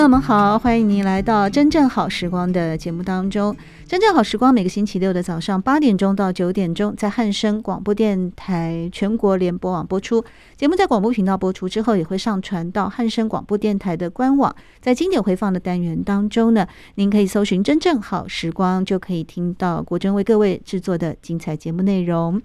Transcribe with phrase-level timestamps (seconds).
[0.00, 3.52] 朋友们好，欢迎您来到《真正好时光》的节目当中。
[3.86, 10.24] 《真正好时光》每个星期六的早上八点钟到九点钟，在汉声广播电台全国联播网播出。
[10.56, 14.56] 节目在广播频道播出之后，也会上传到汉声广播电台的官网。
[14.80, 22.40] 在经典回放的单元当中呢，您可以搜寻《真正好时光》，就可以听到国珍为各位制作的精彩节目内容。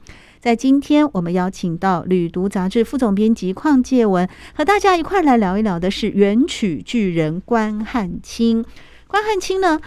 [0.45, 8.63] 在今天，我们邀请到《旅读》杂志副总编辑邝介文，和大家一块来聊一聊的是元曲巨人关汉卿。
[9.07, 9.81] 关汉卿呢，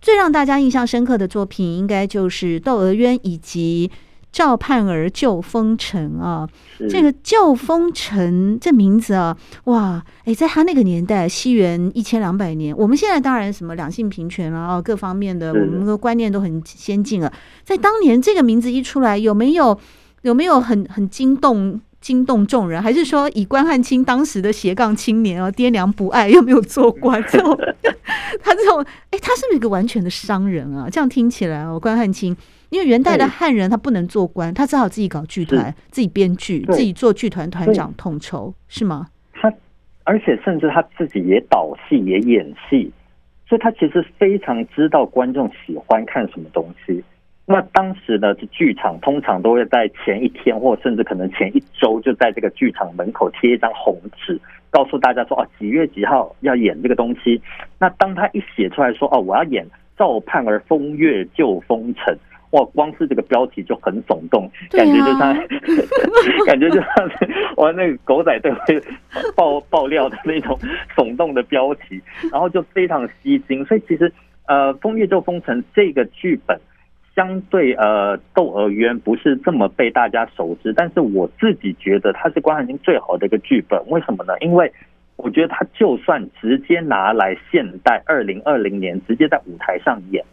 [0.00, 3.88] 最让大家印象深刻的作品，应该就是《窦娥冤》以及
[4.32, 6.48] 《赵盼儿救风尘》啊。
[6.88, 9.36] 这个《救风尘》这名字啊，
[9.66, 17.32] 哇，哎，在他那个年代，西元一千两百年，我们现在当然什么两性平权啊，各方面的我们的观念都很先进了。
[17.62, 19.78] 在当年，这个名字一出来，有没有？
[20.22, 22.82] 有没有很很惊动惊动众人？
[22.82, 27.56] 还是说以关汉卿当时的斜杠青年啊，爹娘不爱又没有做官，这种
[28.42, 30.88] 他这种哎，他是不是一个完全的商人啊？
[30.90, 32.36] 这样听起来哦，关汉卿，
[32.70, 39.08] 因为元代的汉人他不能做官，他只好自己搞剧团，自己编剧，自己做剧团团长统筹，是吗？
[39.32, 39.52] 他
[40.04, 42.90] 而且甚至他自己也导戏也演戏，
[43.48, 47.02] 所以他其实非常知道观众喜欢看什么东西。
[47.52, 54.40] 那当时呢，这剧场通常都会在前一天，或甚至可能前一周，就在这个剧场门口贴一张红纸，
[54.70, 57.42] 告诉大家说，哦，几月几号要演这个东西。
[57.76, 59.66] 那当他一写出来说，哦，我要演
[59.98, 62.16] 赵盼儿风月旧风尘，
[62.52, 65.34] 哇，光是这个标题就很耸动，感觉就像，
[66.46, 68.80] 感觉就像是我那个狗仔队会
[69.34, 70.56] 爆爆料的那种
[70.96, 72.00] 耸动的标题，
[72.30, 73.64] 然后就非常吸睛。
[73.64, 74.12] 所以其实，
[74.46, 76.56] 呃，风月旧风尘这个剧本。
[77.20, 83.78] 相对呃，《窦娥冤》不是这么被大家熟知，但是我自己觉得它是关汉卿最好的一个剧本。
[83.88, 84.32] 为什么呢？
[84.40, 84.72] 因为
[85.16, 90.24] 我觉得他就算直接拿来现代二零二零年直接在舞台上演，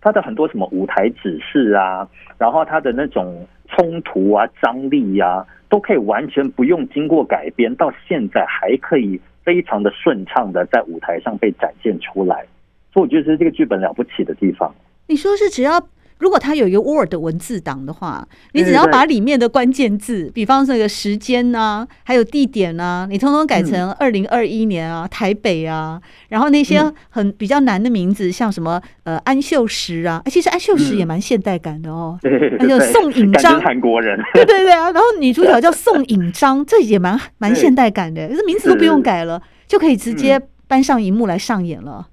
[0.00, 2.08] 他的很多什么舞台指示啊，
[2.38, 12.44] 然后他的那种冲突啊、张力啊，都可以完全不用经过改编，到现在还可以非常的顺畅的在舞台上被展现出来。
[12.92, 14.74] 所以我觉得是这个剧本了不起的地方。
[15.06, 15.80] 你说是只要。
[16.22, 32.16] 如果它有一个 Word 文字档的话，你只要把里面的关键字，比方说这个时间呐、啊，还有地点呐、啊，你通通改成二零二一年啊，台北啊，然后那些很比较难的名字，像什么呃安秀石啊，其实安秀石也蛮现代感的哦，
[32.60, 42.06] 还有宋引章，韩国人， 对对对啊，然后女主角叫 宋引章，这也蛮蛮现代感的，这名字都不用改了，就可以直接搬上荧幕来上演了。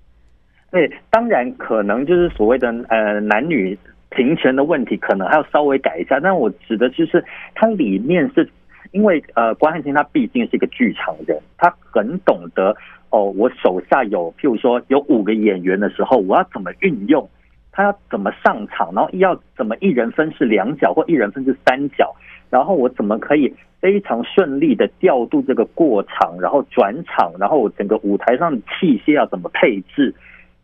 [0.72, 3.78] 对，当然可能就是所谓的呃男女。
[4.10, 8.50] 平权的问题可能还要稍微改一下，但我指的就是它里面是
[8.92, 12.76] 因为呃关汉卿他毕竟是一个剧场人，他很懂得
[13.12, 17.30] 哦，我手下有譬如说有五个演员的时候，我要怎么运用，
[17.72, 22.16] 他要怎么上场，然后要怎么一人分饰两角或一人分饰三角，
[22.50, 30.16] 然后我怎么可以非常顺利的调度这个过场，然后转场，然后整个舞台上的器械要怎么配置，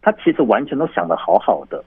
[0.01, 1.83] 他其实完全都想得好好的。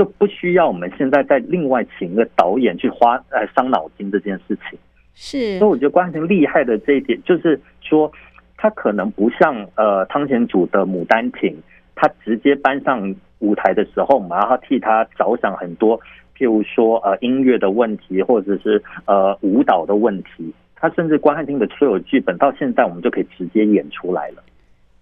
[0.00, 4.78] 就不需要我们现在再另外请一个导演去花呃伤脑筋这件事情，
[5.14, 5.58] 是。
[5.58, 8.10] 所以我觉得关汉卿厉害的这一点，就是说
[8.56, 11.50] 他可能不像呃汤显祖的《牡丹亭》，
[11.94, 16.00] 他直接搬上舞台的时候，我们要替他着想很多，
[16.34, 20.50] 譬如说呃音乐的问题，或者是呃舞蹈的问题。
[20.76, 24.42] 他甚至关汉卿的所有剧本到现在，我们就可以直接演出来了。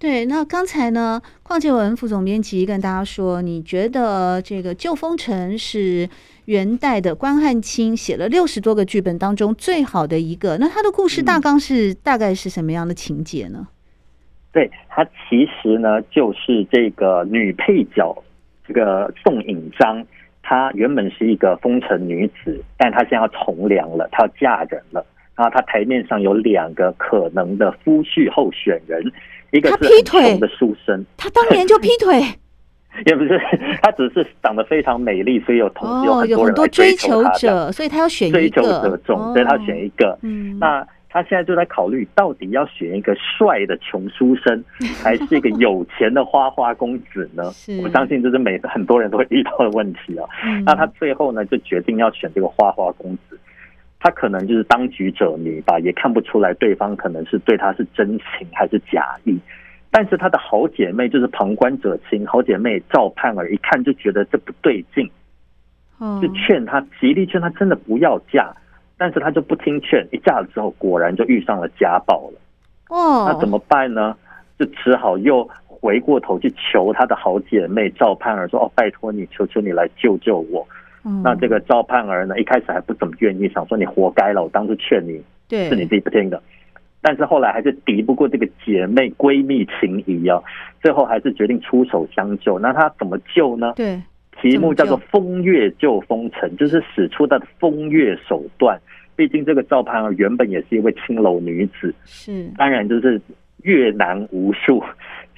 [0.01, 6.09] 对，那刚才呢，邝介文副总编辑跟大家说，你觉得这个《旧风尘》是
[6.45, 10.57] 元代的关汉卿写了六十多个剧本当中最好的一个。
[10.59, 13.67] 那他的故事大纲是大概是什么样的情节呢？
[14.53, 18.23] 对，他其实呢，就是这个女配角，
[18.69, 20.07] 这个宋引章，
[20.45, 25.05] 她原本是一个风尘女子，但她现在要从良了，她要嫁人了。
[25.35, 29.03] 然后她台面上有两个可能的夫婿候选人。
[29.53, 30.39] 一个是劈腿。
[30.39, 32.21] 的书生，他当年就劈腿，
[33.07, 33.41] 也不是，
[33.83, 40.19] 他只是长得非常美丽，所以有同有很多人追求者，所以他要选一个追求者中，所以他选一个。
[40.23, 44.63] 嗯，那他现在就在考虑，到底要选一个帅的穷书生，
[45.03, 47.45] 还是一个有钱的花花公子呢？
[47.83, 50.29] 我相信这是每很多人都会遇到的问题啊。
[50.67, 53.39] 那他最后呢，就决定要选这个花花公子。
[54.01, 59.39] 他可能就是当局者迷吧，也看不出来对方可能是对他是真情还是假意。
[59.91, 65.11] 但是他的好姐妹就是旁观者清，好姐妹赵盼儿一看就觉得这不对劲，
[66.21, 68.55] 就劝他极力劝他真的不要嫁。
[69.01, 72.39] 但是他就不听劝，一嫁了之后，果然就遇上了家暴了。
[72.89, 74.17] 哦，那怎么办呢？
[74.59, 80.67] 就只好又回过头去求他的好姐妹赵盼儿说：“哦，拜托你，求求你来救救我。”
[81.05, 86.43] 嗯，那这个赵盼儿呢，一开始还不怎么愿意，想说你活该了，我当初劝你，对，是你自己不听的。
[87.01, 90.43] 但是后来还是敌不过这个姐妹闺蜜情谊啊，
[90.83, 92.59] 最后还是决定出手相救。
[92.59, 93.73] 那她怎么救呢？
[93.77, 94.01] 对。
[94.41, 98.81] 题目叫做“风月救风尘”，就是使出她的风月手段。
[99.17, 103.21] 毕竟这个赵盼儿原本也是一位青楼女子，是当然就是
[103.65, 104.81] 越难无数，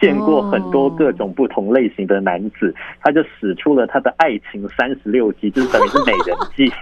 [0.01, 6.73] 见过很多各种不同类型的男子，他就使出了他的爱情三十六计，就是等于是美人计，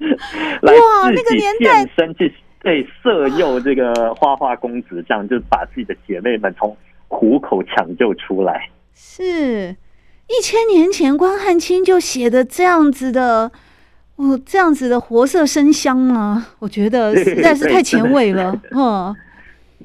[0.62, 0.72] 来
[1.14, 8.68] 自己现身去对色诱这个花花公子，这样就把自己的姐妹们从虎口抢救出来。
[8.94, 9.76] 是。
[10.30, 13.50] 一千年前，关汉卿就写的这样子的，
[14.16, 16.48] 哦，这样子的活色生香吗？
[16.58, 19.16] 我觉得实在是太前卫了， 嗯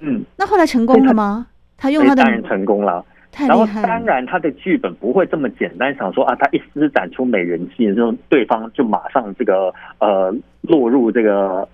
[0.01, 0.25] 嗯。
[0.36, 1.48] 那后来成功了吗？
[1.78, 3.06] 他用他的当然成功了。
[3.48, 11.68] 然后当然他的剧本不会这么简单，想说啊，他一施展出美人计，之后对方就马上这个呃落入这个。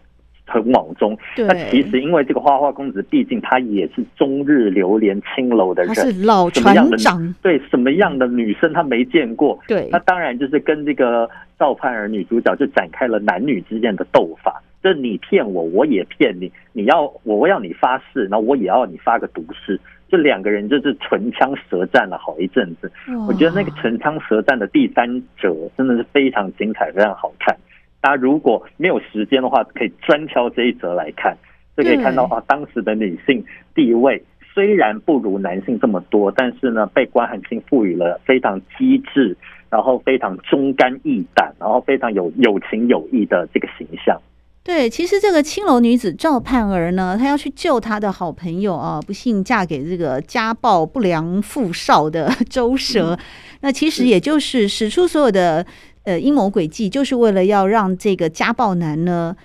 [0.51, 9.60] 很网中，那其实因为这个花花公子，毕竟他也是终日流连青楼的人，他是老船长，对什么样的女生他没见过？
[9.68, 11.30] 对，那当然就是跟这个
[11.60, 22.91] 赵盼儿女主角就展开了男女之间的斗法，就是你骗我，我也骗你，你要我要你发誓，然后我也要你发个毒誓，这两个人就是唇枪舌战了好一阵子。
[23.27, 27.55] 我觉得那个唇枪舌战的第三者真的是非常精彩，非常好看。
[28.01, 31.35] 大家如果没有时间的话，可以专挑这一则来看，
[31.75, 33.43] 就可以看到啊，当时的女性
[33.75, 34.23] 地位
[34.53, 39.35] 虽然不如男性这么多，但是呢，被关汉卿赋予了非常机智，
[39.69, 44.17] 然后非常忠肝义胆，然后非常有有情有义的这个形象。
[44.63, 53.19] 对，其实这个青楼女子赵盼儿呢，她要去救她的好朋友啊，不幸嫁给这个家暴不良富少的周舍，嗯，
[53.61, 55.65] 那其实也就是使出所有的。
[56.03, 59.35] 呃，阴谋诡计就是为了要让这个家暴男呢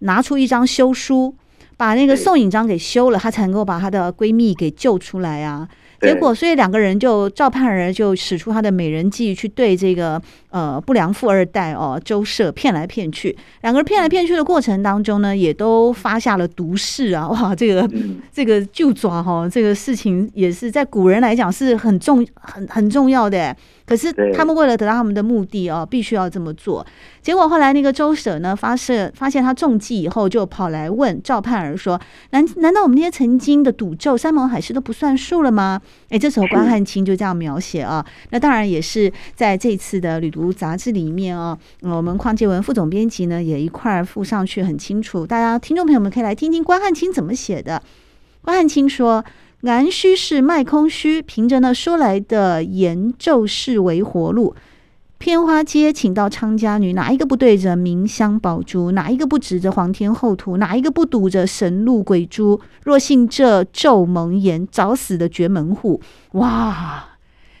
[0.00, 1.36] 拿出一张休书，
[1.76, 5.68] 把那个宋引章给休了，她才能够把她的闺蜜给救出来啊。
[6.00, 10.20] 结果，所以两个人就赵盼儿就使出她的美人计，去对这个
[10.50, 13.36] 呃不良富二代哦周舍骗来骗去。
[13.62, 17.28] 两个人骗来骗去的过程当中呢，也都发下了毒誓啊！
[17.28, 17.88] 哇，这个
[18.32, 23.56] 这个就抓哈，这个事情也是在古人来讲是很重很很重要的。
[23.86, 26.86] 可是他们为了得到他们的目的哦，必须要这么做。
[27.20, 38.04] 结果后来那个周舍呢，发现发现他中计以后，就跑来问赵盼儿说：“难难道我们那些曾经的赌咒、山盟海誓都不算数了吗？”哎，这时候关汉卿就这样描写啊。
[38.30, 45.26] 那当然也是在这次的《旅读》杂志里面啊，我们邝洁文副总编辑呢也一块儿附上去，很清楚。
[45.26, 47.82] 大家听众朋友们可以来听听关汉卿怎么写的。
[48.42, 49.24] 关汉卿说。
[49.62, 54.54] 按虚是卖空虚，凭着那说来的言咒是为活路。
[55.18, 58.92] 偏花街请到娼家女，哪一个不对着名香宝珠？
[58.92, 60.56] 哪一个不指着皇天后土？
[60.56, 62.58] 哪一个不赌着神鹿鬼珠？
[62.84, 66.00] 若信这咒蒙言，找死的绝门户！
[66.32, 67.10] 哇，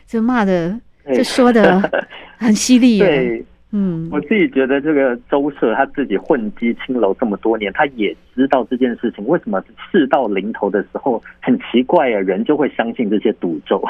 [0.06, 1.80] 这骂的，这说的
[2.38, 3.44] 很犀利耶。
[3.72, 9.24] 嗯，我自己觉得这个周舍他自己混迹青楼这么多年，他也知道这件事情。
[9.28, 12.18] 为什么事到临头的时候很奇怪啊？
[12.18, 13.80] 人就会相信这些赌咒。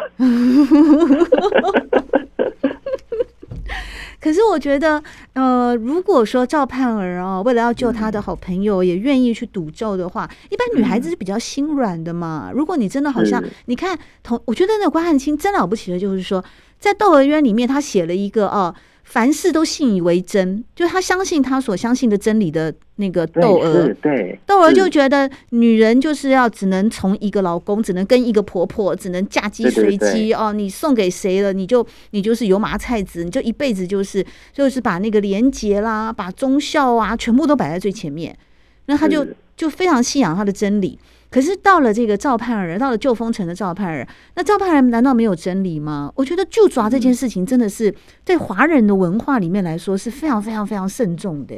[4.21, 5.03] 可是我觉得，
[5.33, 12.51] 呃，如果说赵盼儿哦，为了要救他的好朋友，也愿意去赌咒的话，一般女孩子是比较心软的嘛。
[12.55, 16.45] 如果你真的好像，你看同，我觉得那个关汉卿真了不起的，就是说
[16.81, 18.75] 在《窦娥冤》里面，他写了一个啊。
[19.03, 30.53] 凡事都信以为真，就他相信他所相信的真理的那个窦娥，对窦娥就觉得女人就是要只能从一个老公，只能跟一个婆婆，只能嫁鸡随鸡哦。
[30.53, 38.39] 你送给谁了，你就你就是油麻菜籽，你就一辈子就是就是把那个廉洁啦，把忠孝啊，全部都摆在最前面。
[38.87, 40.97] 那他就就非常信仰他的真理。
[41.31, 46.13] 可是到了这个赵盼儿，到了救风尘的赵盼儿，那赵盼儿难道没有真理吗？
[46.17, 47.95] 我觉得就抓这件事情真的是
[48.25, 51.55] 对华人的文化里面来说是非常非常非常慎重的，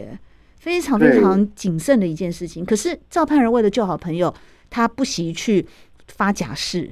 [0.59, 2.63] 非常非常谨慎的一件事情。
[2.65, 4.33] 可是赵盼儿为了救好朋友，
[4.69, 5.67] 他不惜去
[6.07, 6.91] 发假誓，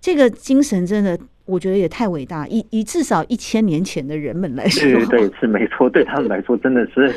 [0.00, 2.46] 这个精神真的，我觉得也太伟大。
[2.48, 7.14] 以以至少一千年前的人们来说，对对是没错，对他们来说真的是，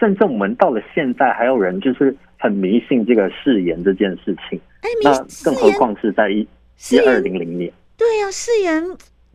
[0.00, 4.60] 甚至我们到了现在，还有人就是很迷信这个誓言这件事情。
[4.80, 6.46] 哎，那更何况是在一
[6.90, 8.84] 一二零零年，对呀、啊，誓言。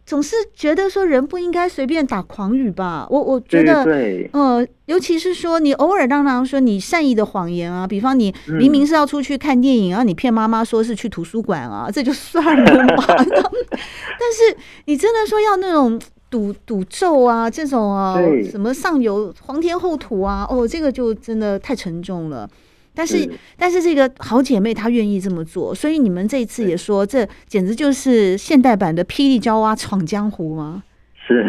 [0.05, 3.05] 总是觉得说人不应该随便打诳语吧？
[3.09, 13.03] 我我觉得，对呃，尤其是说你偶尔当然说你善意的谎言啊，比方你明明是要出去看电影，然后你骗妈妈说是去图书馆啊， 这就算了嘛。
[13.05, 15.99] 但是你真的说要那种
[16.29, 18.17] 赌赌咒啊，这种啊，
[18.49, 22.49] 什么上游皇天厚土啊，哦，这个就真的太沉重了。
[22.97, 23.29] 但是，是。
[23.55, 30.83] 但是这个好姐妹她愿意这么做，所以你们这一次也说，这简直就是现代版的霹雳娇娃闯江湖吗？
[31.27, 31.45] 是，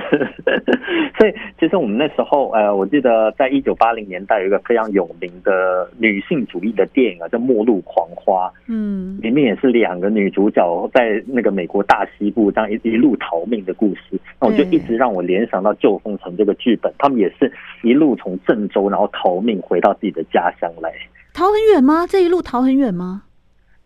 [1.16, 17.52] 所以其实我们那时候，呃，我记得在一九八零年代有一个非常有名的女性主义的电影啊，叫《末路狂花》，嗯，里面也是两个女主角在那个美国大西部这样一一路逃命的故事，那我就一直让我联想到《旧风城》这个剧本，他们也是
[17.84, 20.92] 一路从郑州然后逃命回到自己的家乡来。
[21.38, 22.04] 逃很远吗？
[22.04, 23.22] 这一路逃很远吗？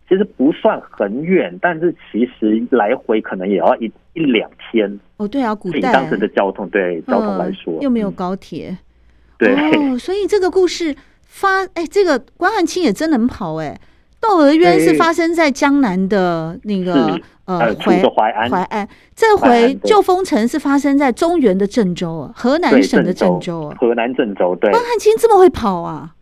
[0.08, 4.98] 其实不算很远，但是其实来回可能也要一一两天。
[5.18, 5.92] 哦，对啊，古代。
[5.92, 8.78] 当时的交通，对交通来说，又没有高铁，嗯、
[9.38, 13.78] 对、哦，所以这个故事发，哎，这个关汉卿也真能跑，哎，
[14.18, 26.14] 窦娥冤是发生在江南的那个呃淮淮安，淮安，这回旧风城是发生在中原的郑州，河南省的郑州啊，河南郑州，对，关汉卿这么会跑啊？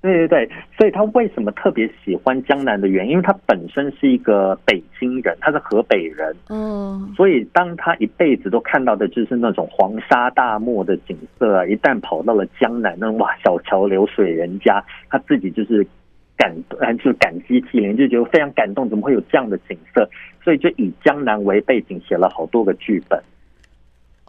[0.00, 15.84] 对对对，所以他为什么特别喜欢江南的原因，因为他本身是一个北京人，他是河北人，嗯，所以当他一辈子都看到的就是那种黄沙大漠的景色啊，一旦跑到了江南，那哇，小桥流水人家，他自己就是
[16.36, 16.54] 感，
[16.98, 20.08] 就是感激涕零，就觉得非常感动，怎么会有这样的景色？
[20.44, 23.20] 所以就以江南为背景写了好多个剧本。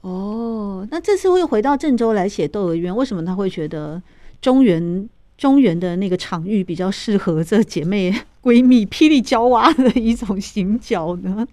[0.02, 4.02] 哦，那这次会回到郑州来写《窦娥冤》，为什么他会觉得
[4.42, 5.08] 中原？
[5.40, 11.48] 中原的那个场域比较适合这姐妹 闺蜜霹雳娇娃的一种行脚呢？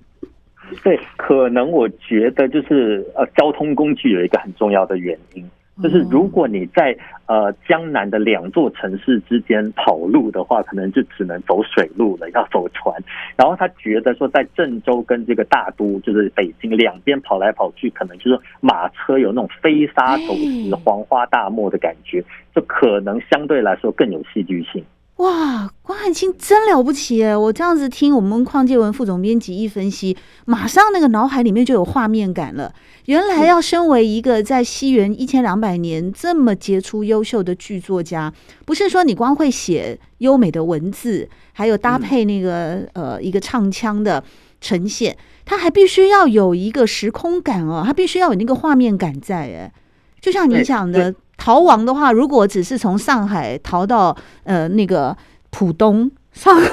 [0.83, 5.49] 对，可能我觉得就是呃，交通工具有一个很重要的原因。
[5.83, 12.95] 就是如果你在呃江南的两座城市之间跑路的话，可能就只能走水路了，要走船。
[13.37, 24.83] 然后他觉得说，在郑州跟这个大都，就是北京两边跑来跑去，可能就是马车有那种飞沙走石、黄花大漠的感觉，就可能相对来说更有戏剧性。
[25.17, 27.35] 哇，关汉卿真了不起耶！
[27.35, 32.71] 我这样子听我们邝建文副总编辑一分析，马上那个脑海里面就有画面感了。
[33.07, 38.31] 原来要身为一个在西元一千两百年这么杰出优秀的剧作家，
[38.67, 44.23] 不是说你光会写优美的文字，还有搭配那个呃一个唱腔的
[44.61, 49.73] 呈现，他还必须要有一个时空感哦，他必须要有那个画面感在哎，
[50.21, 51.15] 就像你讲的。
[51.39, 55.15] 逃亡的话，如果只是从上海逃到呃那个
[55.51, 56.59] 浦东上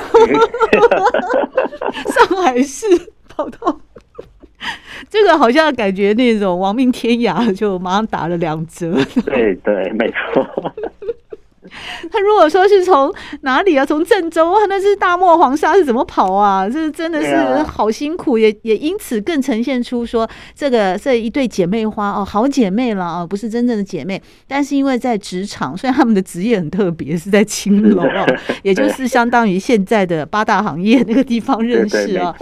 [2.07, 2.85] 上海市
[3.27, 3.77] 跑到，
[5.09, 8.93] 这个好像感觉那种亡命天涯，就马上打了两折。
[9.25, 10.47] 对对，没错。
[12.11, 13.85] 他如果说是从哪里啊？
[13.85, 14.59] 从郑州啊？
[14.67, 16.67] 那是大漠黄沙是怎么跑啊？
[16.69, 28.25] 这真的是好辛苦，也也因此更呈现出说这个这一对姐妹花哦，好姐妹了啊，不是真正的姐妹，但是因为在职场，虽然他们的职业很特别，是在青楼啊，
[28.63, 32.35] 也就是相当于现在的八大行业那个地方认识啊。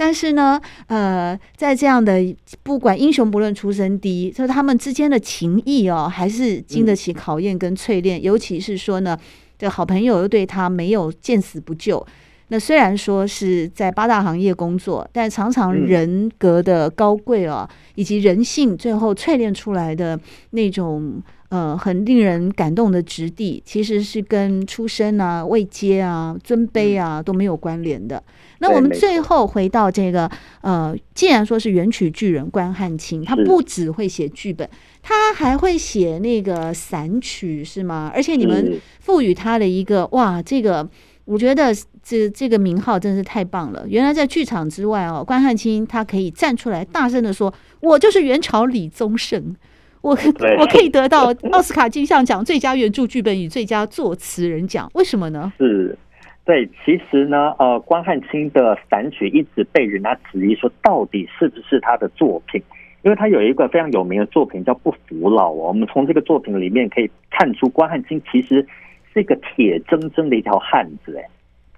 [0.00, 8.18] 但是呢，呃，在这样的不管英雄不论出身低，就是他们之间的情谊哦，还是经得起考验跟淬炼。
[8.18, 9.14] 嗯、尤其是说呢，
[9.58, 12.02] 这好朋友又对他没有见死不救。
[12.48, 20.18] 那虽然说是在八大行业工作，但常常人格的高贵哦，嗯、以及人性最后淬炼出来的
[20.52, 28.20] 那种呃很令人感动的质地，其实是跟出身啊、位阶啊、尊卑啊都没有关联的。
[28.58, 30.30] 那我们最后回到这个，
[30.62, 34.68] 呃，既然说是元曲巨人关汉卿，他不只会写剧本，
[35.02, 38.10] 他还会写那个散曲，是吗？
[38.14, 40.86] 而且你们赋予他的一个哇，这个
[41.24, 43.86] 我觉得这这个名号真是太棒了。
[43.88, 49.56] 原来在剧场之外哦，关汉卿他可以站出来大声的说：“我就是元朝李宗盛，
[50.02, 50.10] 我
[50.58, 55.96] 我可以得到 奥斯卡金像奖最佳原著剧本与最佳作词人奖，为什么呢？”是。
[56.42, 62.60] 对，其实呢，呃，关汉卿的散曲一直被人家质疑说，到底是不是他的作品？
[63.02, 65.68] 因为他有一个非常有名的作品叫《不服老》哦。
[65.68, 68.66] 我们从这个作品里面可以看出，关汉卿其实
[69.12, 71.24] 是一个铁铮铮的一条汉子哎。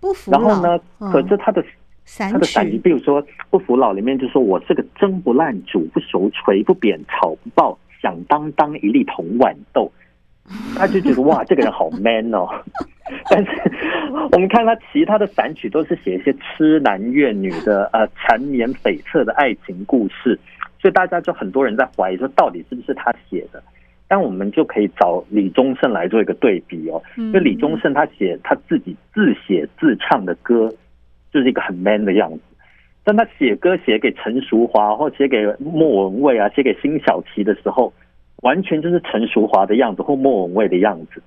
[0.00, 0.38] 不服老。
[0.38, 1.62] 然后呢，嗯、可是他的
[2.06, 9.90] 他的散语，比如说《不服老》里面就说：“我是个蒸不烂、煮不熟、捶不扁、炒不爆，响当当一粒铜豌豆。
[10.76, 12.48] ”他就觉得哇，这个人好 man 哦。
[13.30, 13.50] 但是
[14.32, 20.38] 我们看他其他的散曲，都是写一些痴男怨女的呃缠绵悱恻的爱情故事，
[20.80, 23.62] 所以大家就很多人在怀疑说，到底是不是他写的？
[24.08, 30.72] 但我们就可以找李宗盛来做一个对比哦，因为李宗盛他写他自己自写自唱的歌，
[31.32, 32.40] 就是一个很 man 的样子。
[33.04, 37.92] 但他写歌写给陈淑华或写给莫文蔚啊，写给辛晓琪的时候。
[38.42, 41.22] 完全就是陈淑华的样子或莫文蔚的样子，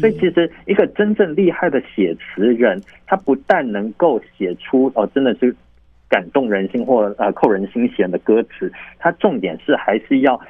[0.00, 5.54] 所以其实一个真正厉害的写词人，他不但能够写出哦真的是
[6.08, 10.40] 感动人心或呃扣人心弦的歌词，他重点是还是要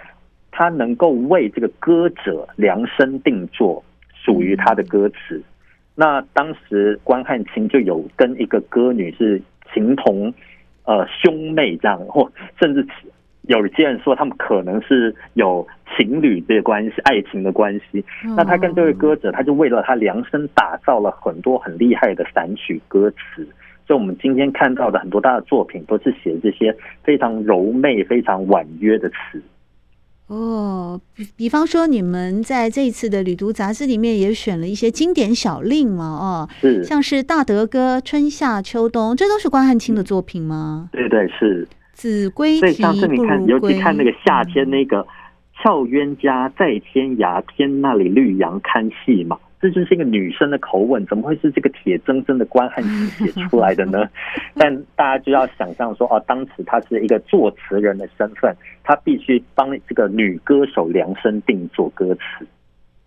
[0.52, 3.82] 他能够为这个歌者量身定做
[4.14, 5.42] 属于他的歌词。
[5.96, 10.32] 那当时关汉卿就有跟一个歌女是情同
[10.84, 12.86] 呃兄妹这样，或甚至。
[13.44, 18.04] 有些人说他们可能是有情侣的关系、爱情的关系。
[18.36, 23.44] 那他跟这位歌者，他就为了他量身打造了很多很厉害的散曲歌词。
[23.88, 26.72] 所以，我们今天看到的很多他的作品，都是写这些
[27.02, 29.42] 非常柔媚、非常婉约的词。
[30.30, 36.04] 哦，比比方说，你们在这一次的《旅读》杂志里面也选了一些经典小令嘛？
[36.04, 40.88] 哦，是，像是《大德歌》《春夏秋冬》，这都是关汉卿的作品吗？
[40.92, 41.66] 对对是。
[41.92, 42.70] 子规啼不如归。
[42.70, 45.04] 所以上次你看，尤其看那个夏天那个
[45.60, 54.08] 俏冤家在天涯，天那里绿杨看戏嘛，这就是一个女生的口吻，怎么会是这个铁铮铮的关汉卿写出来的呢？
[54.56, 62.46] 但大家就要想象说，哦，当时他是一个作词人的身份，他必须帮这个女歌手量身定做歌词。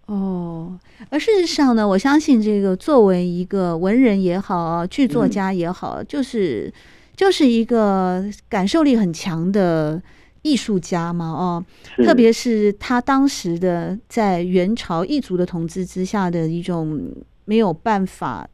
[0.05, 0.77] 哦，
[1.09, 6.71] 而事实上呢，我相信这个作为一个文人也好，剧作家也好，嗯、就是。
[7.15, 10.01] 就是一个感受力很强的
[10.43, 11.65] 艺术家嘛，哦，
[12.05, 12.71] 特别是。
[12.73, 17.11] 他当时的在元朝异族的统治之下的一种
[17.45, 18.47] 没有办法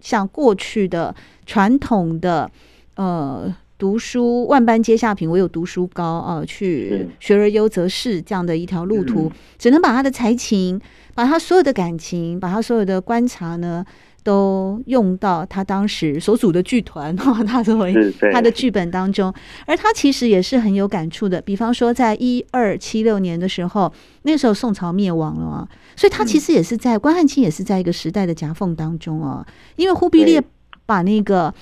[0.00, 1.14] 像过去的
[1.46, 2.50] 传统的
[2.96, 10.80] 呃读书万般皆下品，唯有读书高啊，去学而优则仕这样的一条路途，只能把他的才情，
[11.14, 13.84] 把他所有的感情，把他所有的观察呢。
[14.26, 17.14] 都用到他当时所组的剧团，
[17.46, 17.94] 他作为
[18.32, 19.32] 他的剧本当中，
[19.66, 21.40] 而他其实也是很有感触的。
[21.40, 30.42] 比方说，在一二七六年的时候，那时候宋朝灭亡了啊，所以他其实也是在关汉卿也是在一个时代的夹缝当中啊，因为忽必烈
[30.84, 31.54] 把那个。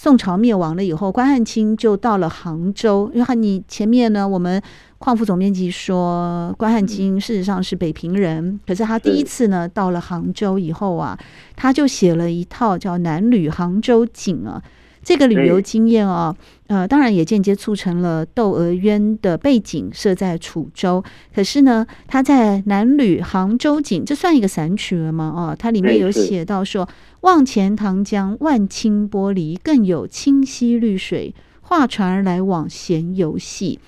[0.00, 3.10] 宋朝灭亡了以后，关汉卿就到了杭州。
[3.14, 4.62] 然后你前面呢，我们
[4.98, 11.18] 况副总编辑说，关汉卿事实上是北平人，可是他第一次呢到了杭州以后啊，
[11.56, 14.62] 他就写了一套叫《南旅杭州景》啊。
[15.08, 21.02] 这个旅游经验哦，呃，当然也间接促成了《窦娥冤》的背景设在楚州。
[21.34, 25.32] 可是呢，他在《南旅杭州景》这算一个散曲了吗？
[25.34, 26.86] 哦，它里面有写到说
[27.22, 33.78] ：“望钱塘江万顷玻璃，更有清溪绿水，画船而来往闲游戏。”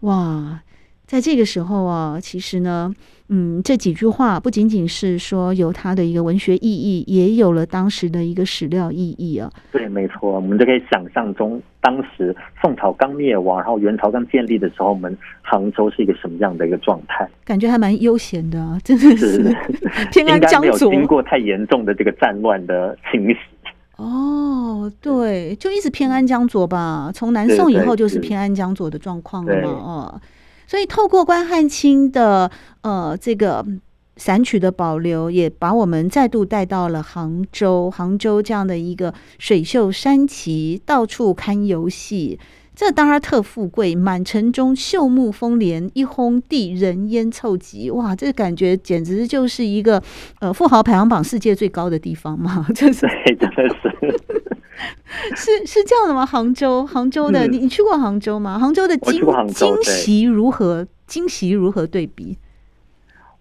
[0.00, 0.60] 哇，
[1.06, 2.94] 在这个时候啊，其实呢。
[3.28, 9.50] 嗯，这几句话不仅仅是说有它的一个文学意义，也有了当时的一个史料意义啊。
[9.72, 17.28] 对，没错，我们就可以想象中当时宋朝刚灭亡，然后元朝刚建立的时候，我们杭州是一个什么样的一个状态？
[17.44, 19.42] 感觉还蛮悠闲的，真的是
[20.12, 23.36] 偏安江左，经过太严重的这个战乱的侵袭。
[23.96, 27.10] 哦，对，就一直偏安江左吧。
[27.12, 30.20] 从南宋以后就是偏安江左的状况了嘛，哦。
[30.66, 32.50] 所以，透过关汉卿的
[32.82, 33.64] 呃这个
[34.16, 37.90] 散曲的保留，也把我们再度带到了杭州。
[37.90, 42.38] 杭州这样的一个水秀山奇，到处看游戏，
[42.74, 43.94] 这当然特富贵。
[43.94, 47.90] 满城中秀木风帘，一轰地人烟凑集。
[47.90, 50.02] 哇，这感觉简直就是一个
[50.40, 52.66] 呃富豪排行榜世界最高的地方嘛！
[52.74, 54.20] 这是真的是。
[55.36, 56.26] 是是这样的吗？
[56.26, 58.58] 杭州，杭州的，你你去过杭州吗？
[58.58, 60.86] 杭州的惊惊喜如何？
[61.06, 62.36] 惊喜如何对比？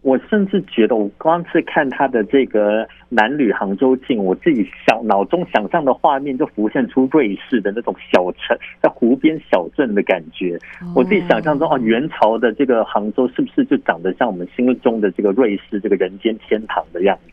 [0.01, 10.59] 我甚至觉得，我光是看他的这个《男女杭州镜》，我自己想脑中想象的画面就浮现出瑞士的那种小城，在湖边小镇的感觉。
[10.93, 17.31] 我自己想象中，哦，元朝的这个杭州是不是就长得像我们心中的这个瑞士这个人间天堂的样子？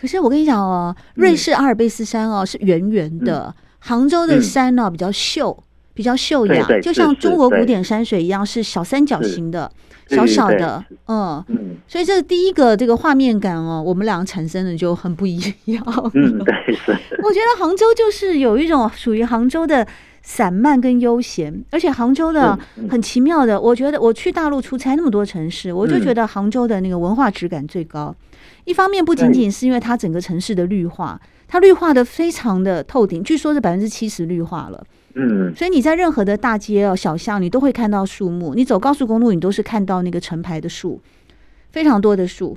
[0.00, 9.70] 可是我跟你讲哦，瑞士阿尔卑斯山哦是圆圆的，杭州的山呢比较秀，比较秀雅，对对就像中国古典山水一样，是小三角形的，
[10.08, 11.76] 小小的，嗯嗯。
[11.86, 15.84] 所以这第一个这个画面感哦，我们两个产生的就很不一样。
[16.14, 16.92] 嗯，对，是。
[17.22, 19.86] 我觉得杭州就是有一种属于杭州的
[20.22, 22.58] 散漫跟悠闲，而且杭州的
[22.88, 28.14] 很奇妙的，我觉得我去大陆出差那么多城市，我就觉得杭州的那个文化质感最高。
[28.64, 34.84] 一方面不仅仅是因为它整个城市的绿化，它绿化的非常的透顶，据说是百分之七十绿化了。
[35.14, 38.54] 嗯，所以你在任何的大街哦、小巷，你都会看到树木。
[38.54, 41.00] 你走高速公路，你都是看到那个成排的树，
[41.70, 42.56] 非常多的树。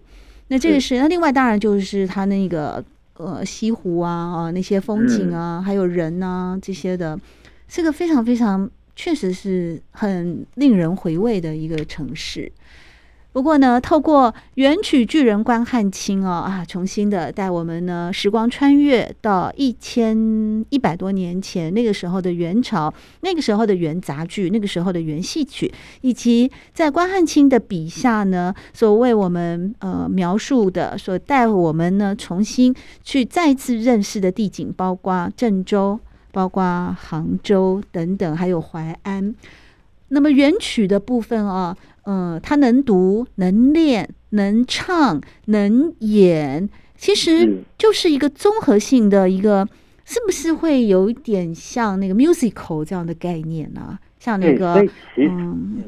[0.50, 2.84] 那这个是那另外当然就是它那个
[3.16, 7.20] 呃西湖啊啊那些风景啊，还有人啊这些的，
[7.68, 12.52] 是个非常非常确实是很令人回味的一个城市。
[13.34, 36.00] 不过呢，透过元曲巨人关汉卿哦啊，重新的带我们呢时光穿越到一千一百多年前，那个时候的元朝，那个时候的元杂剧，那个时候的元戏曲，以及在关汉卿的笔下呢，所为我们呃描述的，所带我们呢重新去再次认识的地景，包括郑州，
[36.32, 39.34] 包括杭州等等，还有淮安。
[40.10, 41.76] 那么元曲的部分啊。
[42.06, 49.68] 嗯，他能读、能练、能唱、能演，其实就是一个综合性的一个，
[50.06, 54.00] 是不是会有一点像那个 musical 这样的概念呢、啊？
[54.20, 55.84] 像那个，所以其实嗯，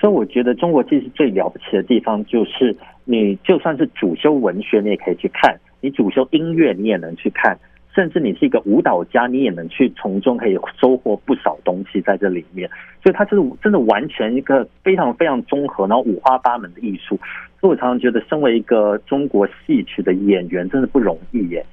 [0.00, 7.58] 所以我觉得中国其实最了不起的地方，就是你就算是主修文学，你也可以去看；你主修音乐，你也能去看。
[7.94, 12.68] 甚至你是一个舞蹈家，你也能去从中可以收获不少东西在这里面。
[13.02, 17.18] 所以它就是真的完全一个非常非常综合，然后五花八门的艺术。
[17.60, 21.64] 所以我常常觉得，身为一个中国戏曲的演员，真的不容易耶。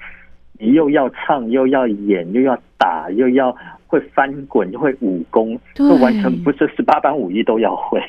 [0.59, 3.55] 你又要唱，又要演，又要打，又要
[3.87, 7.99] 会翻滚，又会武功，就完全不是十八般武艺都要会。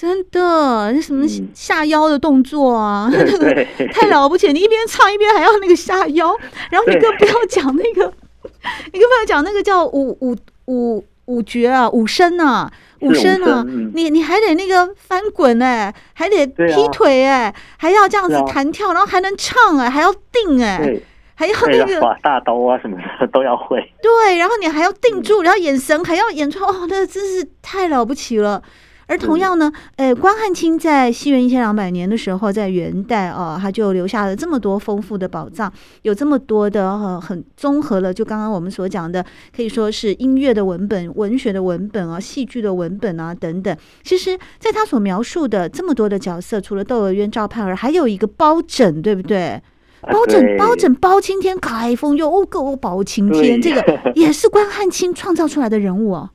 [0.00, 4.52] 真的，那什么下腰的动作啊，那个、嗯、太了不起！
[4.52, 6.32] 你一边唱一边还要那个下腰，
[6.70, 8.12] 然后你更不要讲那个，
[8.92, 21.02] 你更不要讲那个叫五五五五绝啊，五声啊，五声啊，你你还得那个翻滚哎、欸，还得劈腿哎、欸，还要这样子弹跳，然后还能唱哎、欸，还要定哎、欸，
[21.34, 23.80] 还要那个耍大刀啊什么的 都要会。
[24.00, 28.62] 对，然后你还要定住，然后眼神还要演出，哦，那真是太了不起了。
[29.08, 39.24] 而同样呢，呃，关汉卿在西元一千两百年的时候，在元代啊，他就留下了这么多丰富的宝藏，有这么多的呃，很综合了，就刚刚我们所讲的，
[39.56, 43.74] 可以说是音乐的文本、文学的文本啊、戏剧的文本啊等等。
[44.02, 49.60] 其实，在他所描述的这么多的角色，除了窦娥冤、赵盼儿，还有一个包拯，对不对？
[50.02, 53.82] 包拯，包拯，包青天，开封又够包青天，这个
[54.14, 56.30] 也是关汉卿创造出来的人物哦。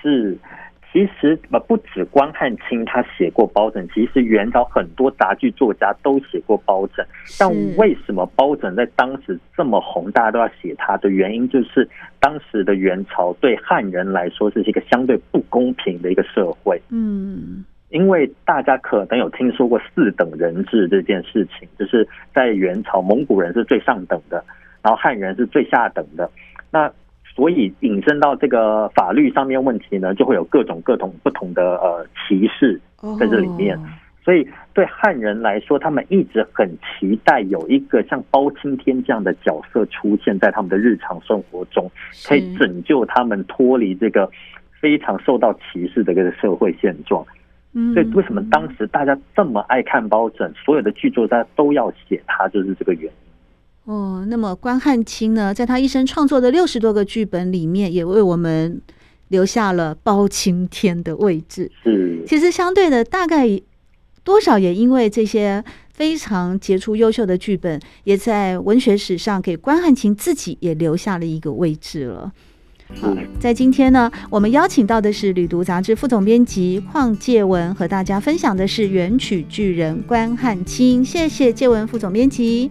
[0.00, 0.38] 是。
[0.92, 7.04] 其实呃，不止关汉卿他写过包拯，其实元朝很多杂剧作家都写过包拯。
[7.38, 11.88] 但为什么包拯在当时这么红，大家都要写他的原因，就是
[12.20, 16.78] 当时的元朝对汉人来说是一个相对不公平的一个社会。
[16.90, 24.44] 嗯，因为大家可能有听说过四等人制这件事情，就是在元朝，蒙古人是最上等的，
[24.82, 26.30] 然后汉人是最下等的。
[26.70, 26.92] 那
[27.34, 32.80] 所以引申到这个法律上面问题呢，就会有各种各种不同的呃歧视
[33.18, 33.78] 在这里面。
[34.24, 41.90] 所以对汉人来说，他们一直很期待有一个像包青天这样的角色出现在他们的日常生活中，
[42.28, 44.30] 可以拯救他们脱离这个
[44.80, 47.24] 非常受到歧视的这个社会现状。
[47.94, 53.21] 所以为什么当时大家这么爱看包拯，所有的剧作家都要写他，就是这个原因。
[53.84, 58.80] 哦，那么关汉卿呢，在他一生创作的六十多个剧本里面，也为我们
[59.28, 61.70] 留下了包青天的位置。
[61.82, 63.60] 是，其实相对的，大概
[64.22, 72.32] 多少也因为这些非常杰出、优秀的剧本，也在文学史上给关汉卿自己也留下了一个位置了。
[73.00, 81.04] 好，在今天呢，我们邀请到的是《旅读》杂志副总编辑邝介文，和大家分享的是元曲巨人关汉卿。
[81.04, 82.70] 谢谢介文副总编辑。